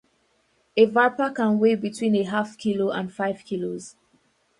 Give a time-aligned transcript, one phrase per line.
[0.77, 3.97] A varpa can weigh between a half kilo and five kilos.